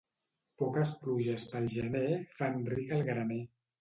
Poques 0.61 0.93
pluges 1.03 1.45
pel 1.53 1.69
gener 1.73 2.09
fan 2.41 2.59
ric 2.75 2.97
el 2.99 3.05
graner. 3.11 3.43